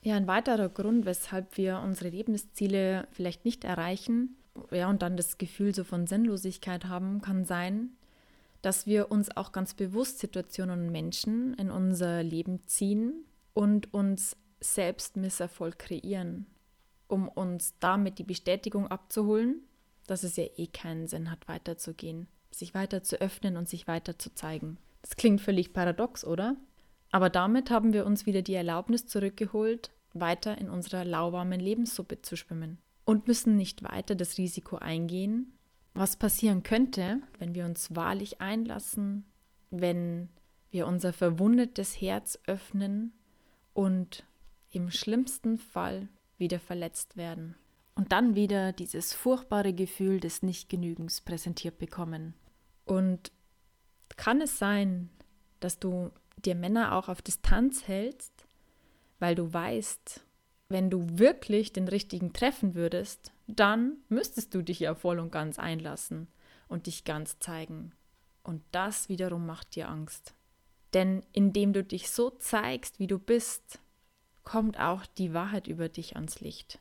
Ja, 0.00 0.16
ein 0.16 0.26
weiterer 0.26 0.68
Grund, 0.68 1.04
weshalb 1.04 1.56
wir 1.58 1.80
unsere 1.80 2.08
Lebensziele 2.08 3.08
vielleicht 3.12 3.44
nicht 3.44 3.64
erreichen, 3.64 4.36
ja, 4.70 4.88
und 4.88 5.02
dann 5.02 5.16
das 5.16 5.38
Gefühl 5.38 5.74
so 5.74 5.82
von 5.82 6.06
Sinnlosigkeit 6.06 6.84
haben, 6.84 7.20
kann 7.20 7.44
sein, 7.44 7.90
dass 8.62 8.86
wir 8.86 9.10
uns 9.10 9.36
auch 9.36 9.50
ganz 9.50 9.74
bewusst 9.74 10.20
Situationen 10.20 10.86
und 10.86 10.92
Menschen 10.92 11.54
in 11.54 11.70
unser 11.70 12.22
Leben 12.22 12.60
ziehen 12.66 13.24
und 13.52 13.92
uns 13.92 14.36
selbst 14.60 15.16
Misserfolg 15.16 15.78
kreieren, 15.78 16.46
um 17.08 17.28
uns 17.28 17.74
damit 17.80 18.18
die 18.18 18.24
Bestätigung 18.24 18.86
abzuholen, 18.86 19.62
dass 20.06 20.22
es 20.22 20.36
ja 20.36 20.44
eh 20.56 20.66
keinen 20.66 21.06
Sinn 21.06 21.30
hat, 21.30 21.48
weiterzugehen, 21.48 22.28
sich 22.50 22.74
weiter 22.74 23.02
zu 23.02 23.20
öffnen 23.20 23.56
und 23.56 23.68
sich 23.68 23.86
weiter 23.86 24.18
zu 24.18 24.34
zeigen. 24.34 24.78
Das 25.02 25.16
klingt 25.16 25.40
völlig 25.40 25.72
paradox, 25.72 26.24
oder? 26.24 26.56
Aber 27.10 27.30
damit 27.30 27.70
haben 27.70 27.92
wir 27.92 28.06
uns 28.06 28.26
wieder 28.26 28.42
die 28.42 28.54
Erlaubnis 28.54 29.06
zurückgeholt, 29.06 29.90
weiter 30.12 30.58
in 30.58 30.70
unserer 30.70 31.04
lauwarmen 31.04 31.60
Lebenssuppe 31.60 32.22
zu 32.22 32.36
schwimmen 32.36 32.78
und 33.04 33.26
müssen 33.26 33.56
nicht 33.56 33.82
weiter 33.82 34.14
das 34.14 34.38
Risiko 34.38 34.76
eingehen, 34.76 35.52
was 35.92 36.16
passieren 36.16 36.62
könnte, 36.62 37.20
wenn 37.38 37.54
wir 37.54 37.66
uns 37.66 37.94
wahrlich 37.94 38.40
einlassen, 38.40 39.24
wenn 39.70 40.28
wir 40.70 40.86
unser 40.86 41.12
verwundetes 41.12 42.00
Herz 42.00 42.38
öffnen 42.46 43.12
und 43.74 44.24
im 44.70 44.90
schlimmsten 44.90 45.58
Fall 45.58 46.08
wieder 46.36 46.58
verletzt 46.58 47.16
werden 47.16 47.54
und 47.94 48.12
dann 48.12 48.34
wieder 48.34 48.72
dieses 48.72 49.12
furchtbare 49.12 49.72
Gefühl 49.72 50.20
des 50.20 50.42
Nichtgenügens 50.42 51.20
präsentiert 51.20 51.78
bekommen. 51.78 52.34
Und 52.84 53.30
kann 54.16 54.40
es 54.40 54.58
sein, 54.58 55.10
dass 55.60 55.78
du 55.78 56.10
dir 56.36 56.54
Männer 56.54 56.94
auch 56.96 57.08
auf 57.08 57.22
Distanz 57.22 57.86
hältst, 57.86 58.46
weil 59.18 59.34
du 59.34 59.52
weißt, 59.52 60.24
wenn 60.68 60.90
du 60.90 61.06
wirklich 61.18 61.72
den 61.72 61.88
richtigen 61.88 62.32
treffen 62.32 62.74
würdest, 62.74 63.32
dann 63.46 63.98
müsstest 64.08 64.54
du 64.54 64.62
dich 64.62 64.80
ja 64.80 64.94
voll 64.94 65.18
und 65.18 65.30
ganz 65.30 65.58
einlassen 65.58 66.28
und 66.68 66.86
dich 66.86 67.04
ganz 67.04 67.38
zeigen. 67.38 67.92
Und 68.42 68.62
das 68.72 69.08
wiederum 69.08 69.46
macht 69.46 69.76
dir 69.76 69.88
Angst. 69.88 70.34
Denn 70.92 71.24
indem 71.32 71.72
du 71.72 71.82
dich 71.82 72.10
so 72.10 72.30
zeigst, 72.30 72.98
wie 72.98 73.06
du 73.06 73.18
bist, 73.18 73.80
kommt 74.42 74.78
auch 74.78 75.06
die 75.06 75.32
Wahrheit 75.32 75.66
über 75.66 75.88
dich 75.88 76.16
ans 76.16 76.40
Licht. 76.40 76.78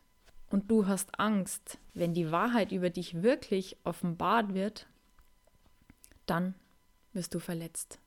Und 0.53 0.69
du 0.69 0.85
hast 0.85 1.19
Angst, 1.19 1.79
wenn 1.93 2.13
die 2.13 2.31
Wahrheit 2.31 2.71
über 2.71 2.89
dich 2.89 3.23
wirklich 3.23 3.75
offenbart 3.83 4.53
wird, 4.53 4.87
dann 6.25 6.53
wirst 7.11 7.33
du 7.33 7.39
verletzt 7.39 7.99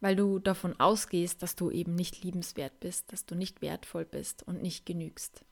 weil 0.00 0.16
du 0.16 0.38
davon 0.38 0.78
ausgehst, 0.78 1.42
dass 1.42 1.56
du 1.56 1.70
eben 1.70 1.94
nicht 1.94 2.22
liebenswert 2.22 2.80
bist, 2.80 3.12
dass 3.12 3.26
du 3.26 3.34
nicht 3.34 3.62
wertvoll 3.62 4.04
bist 4.04 4.42
und 4.42 4.62
nicht 4.62 4.86
genügst. 4.86 5.44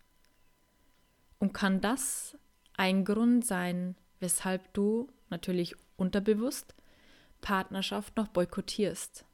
Und 1.38 1.52
kann 1.52 1.80
das 1.80 2.36
ein 2.76 3.04
Grund 3.04 3.44
sein, 3.44 3.96
weshalb 4.20 4.72
du 4.74 5.08
natürlich 5.30 5.76
unterbewusst 5.96 6.74
Partnerschaft 7.40 8.16
noch 8.16 8.28
boykottierst? 8.28 9.24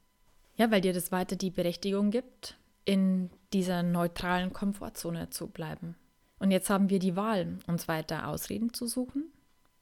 Ja, 0.55 0.71
weil 0.71 0.81
dir 0.81 0.93
das 0.93 1.11
weiter 1.11 1.35
die 1.35 1.51
Berechtigung 1.51 2.11
gibt, 2.11 2.57
in 2.83 3.29
dieser 3.53 3.83
neutralen 3.83 4.53
Komfortzone 4.53 5.29
zu 5.29 5.47
bleiben. 5.47 5.95
Und 6.41 6.49
jetzt 6.49 6.71
haben 6.71 6.89
wir 6.89 6.97
die 6.97 7.15
Wahl, 7.15 7.59
uns 7.67 7.87
weiter 7.87 8.27
Ausreden 8.27 8.73
zu 8.73 8.87
suchen, 8.87 9.31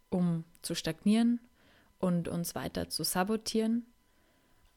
um 0.09 0.43
zu 0.61 0.75
stagnieren 0.75 1.39
und 1.99 2.27
uns 2.27 2.53
weiter 2.53 2.89
zu 2.89 3.05
sabotieren 3.05 3.85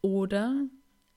oder 0.00 0.64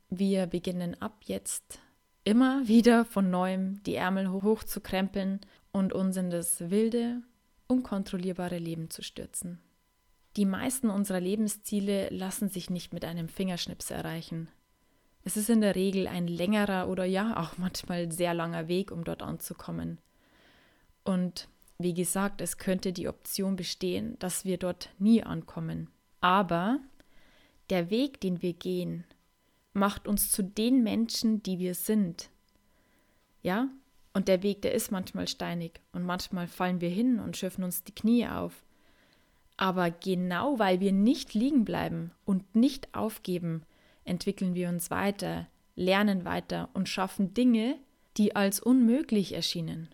wir 0.10 0.48
beginnen 0.48 1.00
ab 1.00 1.18
jetzt 1.26 1.78
immer 2.24 2.64
wieder 2.68 3.06
von 3.06 3.30
neuem 3.30 3.84
die 3.84 3.94
Ärmel 3.94 4.32
hoch 4.32 4.64
zu 4.64 4.82
krempeln 4.82 5.40
und 5.72 5.94
uns 5.94 6.18
in 6.18 6.32
das 6.32 6.72
wilde, 6.72 7.22
unkontrollierbare 7.68 8.58
Leben 8.58 8.90
zu 8.90 9.04
stürzen. 9.04 9.60
Die 10.36 10.46
meisten 10.46 10.90
unserer 10.90 11.20
Lebensziele 11.20 12.10
lassen 12.10 12.50
sich 12.50 12.72
nicht 12.72 12.92
mit 12.92 13.06
einem 13.06 13.30
Fingerschnips 13.30 13.92
erreichen. 13.92 14.50
Es 15.24 15.38
ist 15.38 15.52
in 15.52 15.62
der 15.62 15.76
Regel 15.76 16.08
ein 16.08 16.28
längerer 16.28 16.90
oder 16.90 17.06
ja 17.06 17.38
auch 17.38 17.56
manchmal 17.60 18.12
sehr 18.12 18.34
langer 18.34 18.68
Weg, 18.68 18.90
um 18.90 19.04
dort 19.04 19.22
anzukommen. 19.22 20.00
Und 21.06 21.48
wie 21.78 21.94
gesagt, 21.94 22.42
es 22.42 22.58
könnte 22.58 22.92
die 22.92 23.08
Option 23.08 23.56
bestehen, 23.56 24.18
dass 24.20 24.44
wir 24.44 24.58
dort 24.58 24.90
nie 25.00 25.24
ankommen. 25.24 25.90
Aber 26.20 26.80
der 27.70 27.90
Weg, 27.90 28.20
den 28.20 28.42
wir 28.42 28.54
gehen, 28.54 29.06
macht 29.74 30.08
uns 30.08 30.32
zu 30.32 30.44
den 30.44 30.84
Menschen, 30.84 31.44
die 31.44 31.60
wir 31.60 31.76
sind. 31.76 32.30
Ja? 33.44 33.70
Und 34.14 34.28
der 34.28 34.44
Weg, 34.44 34.62
der 34.62 34.74
ist 34.74 34.92
manchmal 34.92 35.28
steinig 35.28 35.82
und 35.92 36.04
manchmal 36.04 36.48
fallen 36.48 36.82
wir 36.82 36.90
hin 36.90 37.20
und 37.20 37.38
schürfen 37.38 37.64
uns 37.64 37.84
die 37.84 37.94
Knie 37.94 38.28
auf. 38.28 38.64
Aber 39.58 39.92
genau 39.92 40.60
weil 40.60 40.80
wir 40.80 40.92
nicht 40.92 41.34
liegen 41.34 41.66
bleiben 41.66 42.12
und 42.26 42.56
nicht 42.56 42.94
aufgeben, 42.96 43.64
entwickeln 44.06 44.56
wir 44.56 44.70
uns 44.70 44.90
weiter, 44.90 45.48
lernen 45.76 46.26
weiter 46.26 46.70
und 46.74 46.90
schaffen 46.90 47.34
Dinge, 47.34 47.78
die 48.18 48.36
als 48.36 48.60
unmöglich 48.60 49.34
erschienen. 49.34 49.90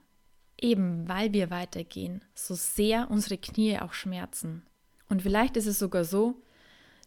Eben 0.62 1.10
weil 1.10 1.34
wir 1.34 1.50
weitergehen, 1.50 2.24
so 2.36 2.54
sehr 2.54 3.10
unsere 3.10 3.38
Knie 3.38 3.80
auch 3.80 3.94
schmerzen. 3.94 4.64
Und 5.10 5.24
vielleicht 5.24 5.58
ist 5.58 5.68
es 5.68 5.80
sogar 5.80 6.06
so, 6.06 6.42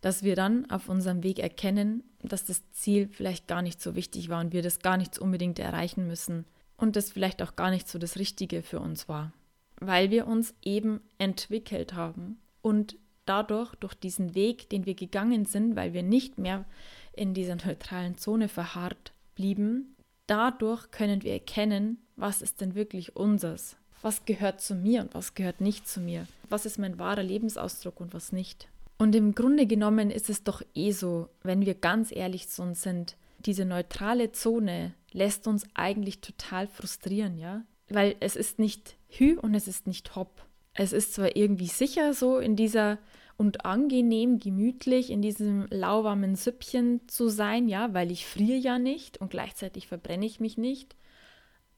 dass 0.02 0.22
wir 0.22 0.36
dann 0.36 0.68
auf 0.70 0.90
unserem 0.90 1.22
Weg 1.22 1.38
erkennen, 1.38 2.02
dass 2.22 2.44
das 2.44 2.68
Ziel 2.72 3.08
vielleicht 3.08 3.48
gar 3.48 3.62
nicht 3.62 3.80
so 3.80 3.94
wichtig 3.94 4.28
war 4.28 4.40
und 4.40 4.52
wir 4.52 4.60
das 4.60 4.80
gar 4.80 4.98
nicht 4.98 5.18
unbedingt 5.18 5.58
erreichen 5.58 6.06
müssen 6.06 6.44
und 6.76 6.96
das 6.96 7.10
vielleicht 7.10 7.40
auch 7.40 7.56
gar 7.56 7.70
nicht 7.70 7.88
so 7.88 7.98
das 7.98 8.18
Richtige 8.18 8.62
für 8.62 8.80
uns 8.80 9.08
war, 9.08 9.32
weil 9.80 10.10
wir 10.10 10.26
uns 10.26 10.52
eben 10.62 11.00
entwickelt 11.16 11.94
haben 11.94 12.38
und 12.60 12.96
dadurch, 13.24 13.74
durch 13.76 13.94
diesen 13.94 14.34
Weg, 14.34 14.68
den 14.68 14.84
wir 14.84 14.94
gegangen 14.94 15.46
sind, 15.46 15.76
weil 15.76 15.94
wir 15.94 16.02
nicht 16.02 16.38
mehr 16.38 16.66
in 17.14 17.32
dieser 17.32 17.56
neutralen 17.56 18.18
Zone 18.18 18.48
verharrt 18.48 19.14
blieben, 19.34 19.96
dadurch 20.26 20.90
können 20.90 21.22
wir 21.22 21.32
erkennen, 21.32 22.03
was 22.16 22.42
ist 22.42 22.60
denn 22.60 22.74
wirklich 22.74 23.16
unseres, 23.16 23.76
was 24.02 24.24
gehört 24.24 24.60
zu 24.60 24.74
mir 24.74 25.02
und 25.02 25.14
was 25.14 25.34
gehört 25.34 25.60
nicht 25.60 25.88
zu 25.88 26.00
mir, 26.00 26.26
was 26.48 26.66
ist 26.66 26.78
mein 26.78 26.98
wahrer 26.98 27.22
Lebensausdruck 27.22 28.00
und 28.00 28.14
was 28.14 28.32
nicht. 28.32 28.68
Und 28.98 29.14
im 29.14 29.34
Grunde 29.34 29.66
genommen 29.66 30.10
ist 30.10 30.30
es 30.30 30.44
doch 30.44 30.62
eh 30.74 30.92
so, 30.92 31.28
wenn 31.42 31.66
wir 31.66 31.74
ganz 31.74 32.12
ehrlich 32.14 32.48
zu 32.48 32.62
uns 32.62 32.82
sind, 32.82 33.16
diese 33.44 33.64
neutrale 33.64 34.32
Zone 34.32 34.94
lässt 35.12 35.46
uns 35.46 35.66
eigentlich 35.74 36.20
total 36.20 36.66
frustrieren, 36.66 37.38
ja? 37.38 37.62
Weil 37.88 38.16
es 38.20 38.36
ist 38.36 38.58
nicht 38.58 38.96
Hü 39.08 39.36
und 39.38 39.54
es 39.54 39.68
ist 39.68 39.86
nicht 39.86 40.16
Hopp. 40.16 40.44
Es 40.74 40.92
ist 40.92 41.14
zwar 41.14 41.36
irgendwie 41.36 41.66
sicher 41.66 42.14
so 42.14 42.38
in 42.38 42.56
dieser 42.56 42.98
und 43.36 43.64
angenehm, 43.64 44.38
gemütlich 44.38 45.10
in 45.10 45.20
diesem 45.20 45.66
lauwarmen 45.70 46.36
Süppchen 46.36 47.00
zu 47.08 47.28
sein, 47.28 47.68
ja, 47.68 47.92
weil 47.92 48.10
ich 48.10 48.26
friere 48.26 48.58
ja 48.58 48.78
nicht 48.78 49.18
und 49.18 49.30
gleichzeitig 49.30 49.88
verbrenne 49.88 50.24
ich 50.24 50.40
mich 50.40 50.56
nicht. 50.56 50.94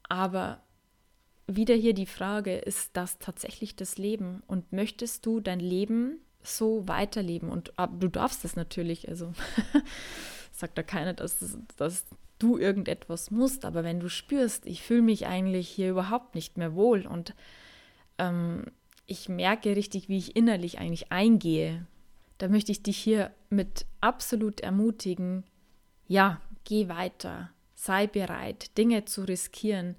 Aber 0.09 0.63
wieder 1.47 1.75
hier 1.75 1.95
die 1.95 2.07
Frage, 2.07 2.57
ist 2.57 2.97
das 2.97 3.19
tatsächlich 3.19 3.77
das 3.77 3.99
Leben? 3.99 4.43
Und 4.47 4.73
möchtest 4.73 5.27
du 5.27 5.41
dein 5.41 5.61
Leben 5.61 6.19
so 6.43 6.87
weiterleben? 6.89 7.51
Und 7.51 7.73
du 7.99 8.09
darfst 8.09 8.45
das 8.45 8.57
natürlich, 8.57 9.09
also 9.09 9.33
sagt 10.53 10.79
da 10.79 10.83
keiner, 10.83 11.13
dass, 11.13 11.59
dass 11.77 12.05
du 12.39 12.59
irgendetwas 12.59 13.31
musst, 13.31 13.65
aber 13.65 13.85
wenn 13.85 14.01
du 14.01 14.09
spürst, 14.09 14.67
ich 14.67 14.83
fühle 14.83 15.03
mich 15.03 15.27
eigentlich 15.27 15.69
hier 15.69 15.91
überhaupt 15.91 16.35
nicht 16.35 16.59
mehr 16.59 16.75
wohl 16.75 17.07
und 17.07 17.35
ähm, 18.19 18.65
ich 19.07 19.29
merke 19.29 19.77
richtig, 19.77 20.09
wie 20.09 20.19
ich 20.19 20.37
innerlich 20.37 20.79
eigentlich 20.79 21.13
eingehe, 21.13 21.87
da 22.39 22.49
möchte 22.49 22.73
ich 22.73 22.83
dich 22.83 22.99
hier 22.99 23.31
mit 23.49 23.87
absolut 24.01 24.61
ermutigen, 24.61 25.45
ja, 26.07 26.41
geh 26.65 26.89
weiter, 26.89 27.51
sei 27.77 28.09
bereit, 28.09 28.77
Dinge 28.77 29.05
zu 29.05 29.23
riskieren, 29.23 29.95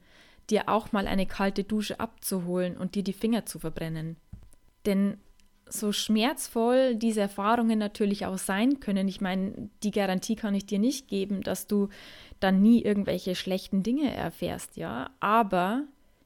dir 0.50 0.68
auch 0.68 0.92
mal 0.92 1.08
eine 1.08 1.26
kalte 1.26 1.64
Dusche 1.64 2.00
abzuholen 2.00 2.76
und 2.76 2.96
dir 2.96 3.04
die 3.04 3.14
Finger 3.14 3.46
zu 3.46 3.60
verbrennen. 3.60 4.18
Denn 4.86 5.18
so 5.70 5.92
schmerzvoll 5.92 6.96
diese 6.96 7.22
Erfahrungen 7.22 7.78
natürlich 7.78 8.26
auch 8.26 8.38
sein 8.38 8.80
können, 8.80 9.08
ich 9.08 9.22
meine, 9.22 9.70
die 9.84 9.92
Garantie 9.92 10.36
kann 10.36 10.56
ich 10.56 10.66
dir 10.66 10.80
nicht 10.80 11.08
geben, 11.08 11.42
dass 11.42 11.68
du 11.68 11.90
dann 12.40 12.62
nie 12.62 12.82
irgendwelche 12.82 13.36
schlechten 13.36 13.84
Dinge 13.84 14.14
erfährst, 14.14 14.78
ja, 14.78 15.10
aber 15.20 15.84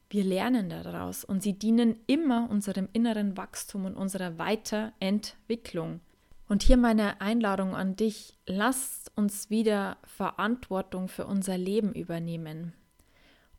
wir 0.10 0.24
lernen 0.24 0.70
daraus 0.70 1.24
und 1.24 1.42
sie 1.42 1.54
dienen 1.54 1.96
immer 2.06 2.50
unserem 2.50 2.88
inneren 2.94 3.38
Wachstum 3.38 3.86
und 3.86 3.96
unserer 3.96 4.38
Weiterentwicklung. 4.38 6.02
Und 6.52 6.64
hier 6.64 6.76
meine 6.76 7.22
Einladung 7.22 7.78
an 7.78 7.96
dich, 7.96 8.38
lasst 8.46 9.10
uns 9.16 9.50
wieder 9.50 9.96
Verantwortung 10.04 11.08
für 11.08 11.26
unser 11.26 11.58
Leben 11.58 11.94
übernehmen. 11.94 12.74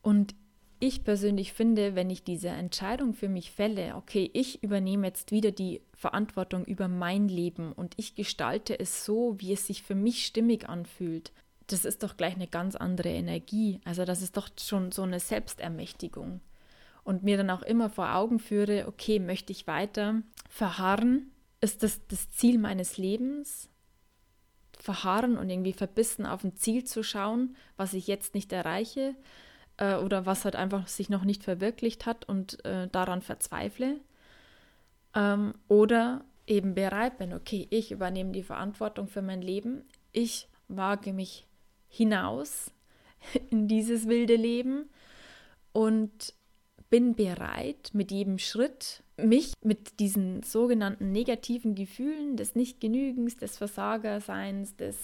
Und 0.02 0.34
ich 0.78 1.02
persönlich 1.02 1.54
finde, 1.54 1.94
wenn 1.94 2.10
ich 2.10 2.22
diese 2.22 2.50
Entscheidung 2.50 3.14
für 3.14 3.30
mich 3.30 3.50
fälle, 3.50 3.96
okay, 3.96 4.28
ich 4.34 4.62
übernehme 4.62 5.06
jetzt 5.06 5.32
wieder 5.32 5.52
die 5.52 5.80
Verantwortung 5.94 6.66
über 6.66 6.86
mein 6.86 7.28
Leben 7.28 7.72
und 7.72 7.94
ich 7.96 8.14
gestalte 8.14 8.78
es 8.78 9.06
so, 9.06 9.36
wie 9.38 9.54
es 9.54 9.66
sich 9.66 9.82
für 9.82 9.94
mich 9.94 10.26
stimmig 10.26 10.68
anfühlt, 10.68 11.32
das 11.68 11.86
ist 11.86 12.02
doch 12.02 12.18
gleich 12.18 12.34
eine 12.34 12.46
ganz 12.46 12.76
andere 12.76 13.08
Energie. 13.08 13.80
Also 13.86 14.04
das 14.04 14.20
ist 14.20 14.36
doch 14.36 14.50
schon 14.60 14.92
so 14.92 15.00
eine 15.00 15.18
Selbstermächtigung. 15.18 16.42
Und 17.04 17.22
mir 17.22 17.38
dann 17.38 17.48
auch 17.48 17.62
immer 17.62 17.88
vor 17.88 18.14
Augen 18.14 18.38
führe, 18.38 18.86
okay, 18.86 19.18
möchte 19.18 19.50
ich 19.50 19.66
weiter 19.66 20.20
verharren? 20.50 21.31
Ist 21.62 21.84
das 21.84 22.06
das 22.08 22.30
Ziel 22.32 22.58
meines 22.58 22.98
Lebens? 22.98 23.70
Verharren 24.78 25.38
und 25.38 25.48
irgendwie 25.48 25.72
verbissen 25.72 26.26
auf 26.26 26.42
ein 26.42 26.56
Ziel 26.56 26.82
zu 26.82 27.04
schauen, 27.04 27.56
was 27.76 27.94
ich 27.94 28.08
jetzt 28.08 28.34
nicht 28.34 28.52
erreiche 28.52 29.14
äh, 29.76 29.94
oder 29.94 30.26
was 30.26 30.44
halt 30.44 30.56
einfach 30.56 30.88
sich 30.88 31.08
noch 31.08 31.22
nicht 31.22 31.44
verwirklicht 31.44 32.04
hat 32.04 32.28
und 32.28 32.64
äh, 32.64 32.88
daran 32.88 33.22
verzweifle? 33.22 34.00
Ähm, 35.14 35.54
oder 35.68 36.24
eben 36.48 36.74
bereit 36.74 37.18
bin, 37.18 37.32
okay, 37.32 37.68
ich 37.70 37.92
übernehme 37.92 38.32
die 38.32 38.42
Verantwortung 38.42 39.06
für 39.06 39.22
mein 39.22 39.40
Leben, 39.40 39.84
ich 40.10 40.48
wage 40.66 41.12
mich 41.12 41.46
hinaus 41.88 42.72
in 43.50 43.68
dieses 43.68 44.08
wilde 44.08 44.34
Leben 44.34 44.90
und 45.72 46.34
bin 46.92 47.14
bereit, 47.14 47.88
mit 47.94 48.10
jedem 48.10 48.36
Schritt 48.38 49.02
mich 49.16 49.54
mit 49.62 49.98
diesen 49.98 50.42
sogenannten 50.42 51.10
negativen 51.10 51.74
Gefühlen 51.74 52.36
des 52.36 52.54
Nichtgenügens, 52.54 53.38
des 53.38 53.56
Versagerseins, 53.56 54.76
des 54.76 54.98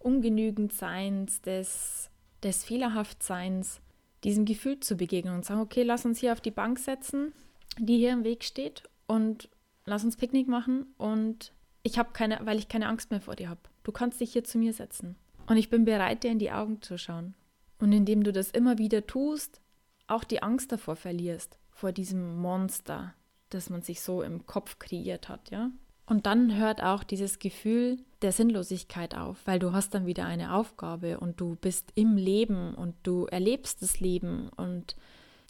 Ungenügendseins, 0.00 1.40
des, 1.40 2.10
des 2.42 2.62
Fehlerhaftseins, 2.62 3.80
diesem 4.22 4.44
Gefühl 4.44 4.80
zu 4.80 4.96
begegnen 4.96 5.34
und 5.34 5.46
sagen, 5.46 5.62
okay, 5.62 5.82
lass 5.82 6.04
uns 6.04 6.18
hier 6.18 6.30
auf 6.30 6.42
die 6.42 6.50
Bank 6.50 6.78
setzen, 6.78 7.32
die 7.78 7.96
hier 7.96 8.12
im 8.12 8.24
Weg 8.24 8.44
steht 8.44 8.82
und 9.06 9.48
lass 9.86 10.04
uns 10.04 10.18
Picknick 10.18 10.46
machen 10.46 10.92
und 10.98 11.54
ich 11.82 11.98
habe 11.98 12.10
keine, 12.12 12.40
weil 12.42 12.58
ich 12.58 12.68
keine 12.68 12.86
Angst 12.86 13.10
mehr 13.10 13.22
vor 13.22 13.34
dir 13.34 13.48
habe. 13.48 13.62
Du 13.82 13.92
kannst 13.92 14.20
dich 14.20 14.34
hier 14.34 14.44
zu 14.44 14.58
mir 14.58 14.74
setzen. 14.74 15.16
Und 15.46 15.56
ich 15.56 15.70
bin 15.70 15.86
bereit, 15.86 16.22
dir 16.22 16.30
in 16.30 16.38
die 16.38 16.52
Augen 16.52 16.82
zu 16.82 16.98
schauen. 16.98 17.32
Und 17.78 17.92
indem 17.92 18.24
du 18.24 18.32
das 18.32 18.50
immer 18.50 18.76
wieder 18.76 19.06
tust, 19.06 19.62
auch 20.06 20.24
die 20.24 20.42
Angst 20.42 20.72
davor 20.72 20.96
verlierst, 20.96 21.58
vor 21.70 21.92
diesem 21.92 22.36
Monster, 22.36 23.14
das 23.50 23.70
man 23.70 23.82
sich 23.82 24.00
so 24.00 24.22
im 24.22 24.46
Kopf 24.46 24.78
kreiert 24.78 25.28
hat, 25.28 25.50
ja. 25.50 25.70
Und 26.06 26.26
dann 26.26 26.56
hört 26.56 26.82
auch 26.82 27.02
dieses 27.02 27.38
Gefühl 27.38 27.98
der 28.20 28.32
Sinnlosigkeit 28.32 29.14
auf, 29.14 29.38
weil 29.46 29.58
du 29.58 29.72
hast 29.72 29.94
dann 29.94 30.04
wieder 30.04 30.26
eine 30.26 30.54
Aufgabe 30.54 31.18
und 31.18 31.40
du 31.40 31.56
bist 31.56 31.92
im 31.94 32.16
Leben 32.16 32.74
und 32.74 32.94
du 33.04 33.24
erlebst 33.26 33.80
das 33.80 34.00
Leben 34.00 34.50
und 34.50 34.96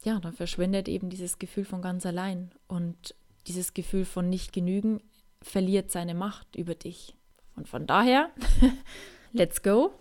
ja, 0.04 0.20
dann 0.20 0.32
verschwindet 0.32 0.88
eben 0.88 1.10
dieses 1.10 1.38
Gefühl 1.38 1.64
von 1.64 1.82
ganz 1.82 2.06
allein 2.06 2.52
und 2.68 3.16
dieses 3.46 3.74
Gefühl 3.74 4.04
von 4.04 4.28
nicht 4.28 4.52
genügen 4.52 5.00
verliert 5.42 5.90
seine 5.90 6.14
Macht 6.14 6.56
über 6.56 6.74
dich. 6.74 7.14
Und 7.56 7.68
von 7.68 7.86
daher 7.86 8.30
let's 9.32 9.62
go, 9.62 9.92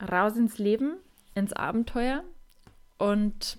raus 0.00 0.36
ins 0.36 0.58
Leben, 0.58 0.96
ins 1.34 1.52
Abenteuer 1.52 2.24
und 2.98 3.58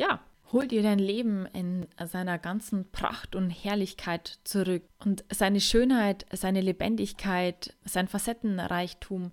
ja, 0.00 0.18
hol 0.50 0.66
dir 0.66 0.82
dein 0.82 0.98
Leben 0.98 1.44
in 1.52 1.86
seiner 2.06 2.38
ganzen 2.38 2.90
Pracht 2.90 3.36
und 3.36 3.50
Herrlichkeit 3.50 4.38
zurück. 4.44 4.82
Und 4.98 5.24
seine 5.30 5.60
Schönheit, 5.60 6.24
seine 6.32 6.62
Lebendigkeit, 6.62 7.76
sein 7.84 8.08
Facettenreichtum 8.08 9.30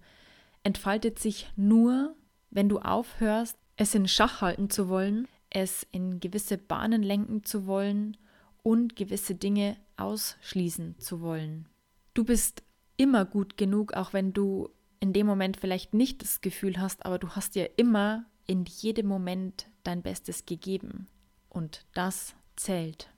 entfaltet 0.64 1.20
sich 1.20 1.50
nur, 1.56 2.16
wenn 2.50 2.68
du 2.68 2.80
aufhörst, 2.80 3.58
es 3.78 3.96
in 3.96 4.10
Schach 4.10 4.42
halten 4.42 4.70
zu 4.70 4.90
wollen, 4.90 5.30
es 5.50 5.88
in 5.94 6.20
gewisse 6.20 6.58
Bahnen 6.58 7.02
lenken 7.02 7.46
zu 7.46 7.66
wollen 7.66 8.18
und 8.62 8.98
gewisse 8.98 9.36
Dinge 9.36 9.78
ausschließen 9.96 11.00
zu 11.00 11.22
wollen. 11.22 11.70
Du 12.14 12.26
bist 12.26 12.62
immer 12.98 13.24
gut 13.24 13.56
genug, 13.56 13.94
auch 13.94 14.12
wenn 14.12 14.34
du 14.34 14.70
in 15.00 15.14
dem 15.14 15.28
Moment 15.28 15.56
vielleicht 15.56 15.94
nicht 15.94 16.22
das 16.22 16.42
Gefühl 16.42 16.82
hast, 16.82 17.06
aber 17.06 17.20
du 17.20 17.30
hast 17.30 17.56
dir 17.56 17.70
immer 17.78 18.26
in 18.48 18.66
jedem 18.66 19.08
Moment 19.08 19.68
dein 19.88 20.02
Bestes 20.02 20.46
gegeben. 20.46 21.08
Und 21.50 21.86
das 21.94 22.36
zählt. 22.56 23.10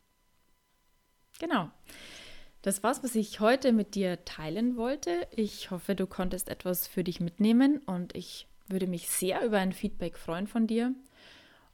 Genau. 1.39 1.69
Das 2.61 2.83
war's, 2.83 3.03
was 3.03 3.15
ich 3.15 3.39
heute 3.39 3.71
mit 3.71 3.95
dir 3.95 4.23
teilen 4.25 4.75
wollte. 4.75 5.27
Ich 5.35 5.71
hoffe, 5.71 5.95
du 5.95 6.07
konntest 6.07 6.49
etwas 6.49 6.87
für 6.87 7.03
dich 7.03 7.19
mitnehmen 7.21 7.79
und 7.85 8.15
ich 8.15 8.47
würde 8.67 8.87
mich 8.87 9.09
sehr 9.09 9.43
über 9.45 9.57
ein 9.57 9.73
Feedback 9.73 10.17
freuen 10.17 10.47
von 10.47 10.67
dir. 10.67 10.93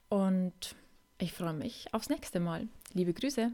Und 0.10 0.76
ich 1.18 1.34
freue 1.34 1.54
mich 1.54 1.94
aufs 1.94 2.10
nächste 2.10 2.40
Mal. 2.40 2.68
Liebe 2.94 3.14
Grüße. 3.14 3.52